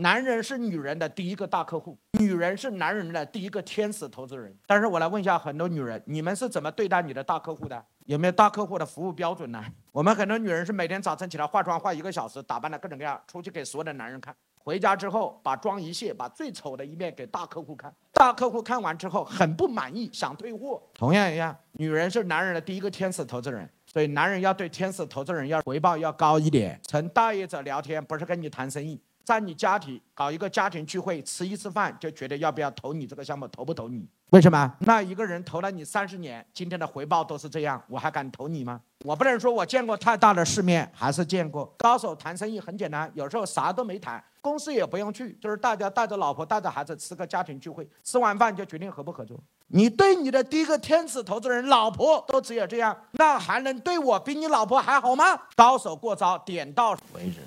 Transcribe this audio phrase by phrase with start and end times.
[0.00, 4.56] 男人是女人的第一个大客户，女人是男人的第一个天使投资人。
[4.66, 7.84] 但是我来问一下很多女人，你们是怎么对待你的大客户的？
[8.06, 9.62] 有没有大客户的服务标准呢？
[9.92, 14.34] 我们很多女人是每天早晨起来化妆化一个小时，打扮的各种各样，出去给所有的男人看。
[14.56, 17.94] 回家之后把妆一卸，把最丑的一面给大客户看。
[18.14, 20.82] 大客户看完之后很不满意，想退货。
[20.94, 26.80] 同样一样，女人是男人的第一个天使投资人，所以男人要对天使投资人要回报要高一点。
[26.88, 28.98] 成大业者聊天不是跟你谈生意。
[29.24, 34.06] 在你家庭搞一个家庭聚会，吃一次饭就觉得要不要投你这个项目，投不投你？
[34.30, 34.72] 为什么？
[34.80, 38.80] 那一个人投了你三十年，今天的回报都是这样，我还敢投你吗？
[39.04, 49.36] 我不能说我见过太大的世面，还是见过高手谈生意很简单，有时候啥都没谈，公司也不用去，就是大家带着老婆带着孩子吃个家庭聚会，吃完饭就决定合不合作。
[49.68, 55.24] 你对你的第一个天使投资人老婆都只有这样，那还能对我比你老婆还好吗？
[55.56, 57.40] 高手过招，点到为止。